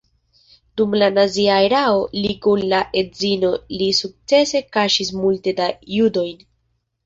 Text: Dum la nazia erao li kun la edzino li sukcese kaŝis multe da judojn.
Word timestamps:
Dum 0.79 0.95
la 1.01 1.09
nazia 1.17 1.57
erao 1.65 1.99
li 2.23 2.33
kun 2.47 2.65
la 2.73 2.81
edzino 3.03 3.53
li 3.77 3.93
sukcese 4.01 4.65
kaŝis 4.79 5.15
multe 5.23 5.59
da 5.65 5.73
judojn. 6.01 6.45